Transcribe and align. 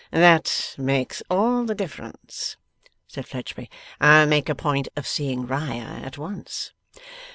'That 0.09 0.73
makes 0.79 1.21
all 1.29 1.63
the 1.63 1.75
difference,' 1.75 2.57
said 3.07 3.23
Fledgeby. 3.27 3.69
'I'll 3.99 4.25
make 4.25 4.49
a 4.49 4.55
point 4.55 4.87
of 4.95 5.05
seeing 5.05 5.45
Riah 5.45 6.01
at 6.03 6.17
once. 6.17 6.73